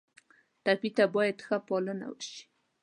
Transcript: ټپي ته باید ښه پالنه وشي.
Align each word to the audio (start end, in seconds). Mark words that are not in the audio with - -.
ټپي 0.63 0.89
ته 0.97 1.03
باید 1.15 1.37
ښه 1.45 1.57
پالنه 1.67 2.07
وشي. 2.13 2.41